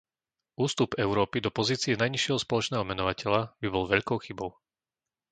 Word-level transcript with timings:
Ústup 0.65 0.91
Európy 1.05 1.37
do 1.45 1.51
pozície 1.59 1.93
najnižšieho 2.01 2.39
spoločného 2.45 2.81
menovateľa 2.91 3.41
by 3.61 3.67
bol 3.73 3.85
veľkou 3.93 4.17
chybou. 4.25 4.49